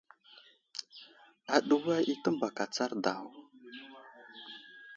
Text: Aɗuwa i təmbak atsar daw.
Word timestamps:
Aɗuwa 1.55 1.95
i 2.13 2.13
təmbak 2.23 2.57
atsar 2.63 2.91
daw. 3.03 3.25